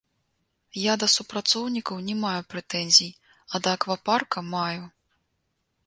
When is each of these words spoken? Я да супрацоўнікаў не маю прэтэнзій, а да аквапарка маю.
Я 0.83 0.93
да 1.03 1.09
супрацоўнікаў 1.15 2.01
не 2.09 2.15
маю 2.23 2.41
прэтэнзій, 2.55 3.15
а 3.53 3.65
да 3.69 3.79
аквапарка 3.81 4.39
маю. 4.55 4.83